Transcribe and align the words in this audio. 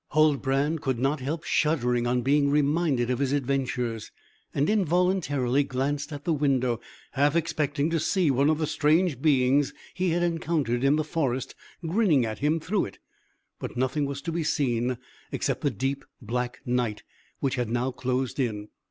Huldbrand 0.13 0.81
could 0.81 0.97
not 0.97 1.19
help 1.19 1.43
shuddering 1.43 2.07
on 2.07 2.23
being 2.23 2.49
reminded 2.49 3.11
of 3.11 3.19
his 3.19 3.33
adventures, 3.33 4.09
and 4.51 4.67
involuntarily 4.67 5.63
glanced 5.63 6.11
at 6.11 6.23
the 6.23 6.33
window, 6.33 6.79
half 7.11 7.35
expecting 7.35 7.91
to 7.91 7.99
see 7.99 8.31
one 8.31 8.49
of 8.49 8.57
the 8.57 8.65
strange 8.65 9.21
beings 9.21 9.75
he 9.93 10.09
had 10.09 10.23
encountered 10.23 10.83
in 10.83 10.95
the 10.95 11.03
forest 11.03 11.53
grinning 11.85 12.25
at 12.25 12.39
him 12.39 12.59
through 12.59 12.85
it; 12.85 12.97
but 13.59 13.77
nothing 13.77 14.07
was 14.07 14.23
to 14.23 14.31
be 14.31 14.43
seen 14.43 14.97
except 15.31 15.61
the 15.61 15.69
deep 15.69 16.03
black 16.19 16.61
night, 16.65 17.03
which 17.39 17.53
had 17.53 17.69
now 17.69 17.91
closed 17.91 18.39
in. 18.39 18.69